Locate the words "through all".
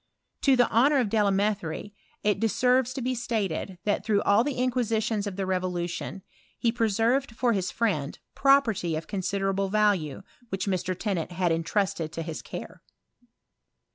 4.03-4.43